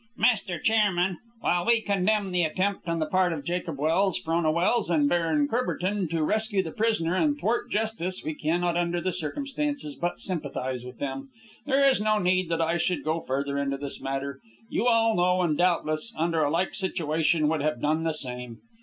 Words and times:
"Mr. 0.17 0.59
Chairman, 0.59 1.19
while 1.41 1.63
we 1.63 1.79
condemn 1.79 2.31
the 2.31 2.41
attempt 2.41 2.89
on 2.89 2.97
the 2.97 3.05
part 3.05 3.31
of 3.31 3.43
Jacob 3.43 3.77
Welse, 3.77 4.17
Frona 4.19 4.51
Welse, 4.51 4.89
and 4.89 5.07
Baron 5.07 5.47
Courbertin 5.47 6.07
to 6.09 6.23
rescue 6.23 6.63
the 6.63 6.71
prisoner 6.71 7.15
and 7.15 7.37
thwart 7.39 7.69
justice, 7.69 8.23
we 8.23 8.33
cannot, 8.33 8.75
under 8.75 8.99
the 8.99 9.11
circumstances, 9.11 9.95
but 9.95 10.19
sympathize 10.19 10.83
with 10.83 10.97
them. 10.97 11.29
There 11.67 11.87
is 11.87 12.01
no 12.01 12.17
need 12.17 12.49
that 12.49 12.61
I 12.61 12.77
should 12.77 13.03
go 13.03 13.19
further 13.19 13.59
into 13.59 13.77
this 13.77 14.01
matter. 14.01 14.39
You 14.69 14.87
all 14.87 15.15
know, 15.15 15.43
and 15.43 15.55
doubtless, 15.55 16.11
under 16.17 16.43
a 16.43 16.49
like 16.49 16.73
situation, 16.73 17.47
would 17.49 17.61
have 17.61 17.79
done 17.79 18.01
the 18.01 18.13
same. 18.15 18.57